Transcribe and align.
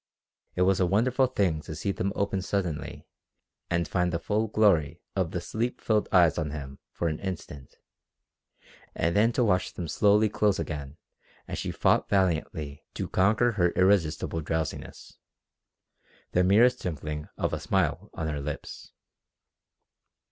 It 0.55 0.63
was 0.63 0.79
a 0.79 0.87
wonderful 0.87 1.27
thing 1.27 1.61
to 1.61 1.75
see 1.75 1.91
them 1.91 2.11
open 2.15 2.41
suddenly 2.41 3.05
and 3.69 3.87
find 3.87 4.11
the 4.11 4.17
full 4.17 4.47
glory 4.47 4.99
of 5.15 5.29
the 5.29 5.39
sleep 5.39 5.79
filled 5.79 6.09
eyes 6.11 6.39
on 6.39 6.49
him 6.49 6.79
for 6.91 7.07
an 7.07 7.19
instant, 7.19 7.75
and 8.95 9.15
then 9.15 9.31
to 9.33 9.43
watch 9.43 9.73
them 9.73 9.87
slowly 9.87 10.27
close 10.27 10.57
again 10.57 10.97
as 11.47 11.59
she 11.59 11.69
fought 11.69 12.09
valiantly 12.09 12.83
to 12.95 13.07
conquer 13.07 13.51
her 13.51 13.69
irresistible 13.73 14.41
drowsiness, 14.41 15.19
the 16.31 16.43
merest 16.43 16.81
dimpling 16.81 17.29
of 17.37 17.53
a 17.53 17.59
smile 17.59 18.09
on 18.15 18.27
her 18.27 18.41
lips. 18.41 18.93